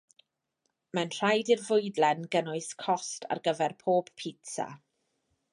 Mae'n 0.97 1.11
rhaid 1.15 1.51
i'r 1.57 1.61
fwydlen 1.67 2.25
gynnwys 2.37 2.71
cost 2.87 3.31
ar 3.37 3.45
gyfer 3.49 3.79
pob 3.85 4.13
pitsa 4.23 4.71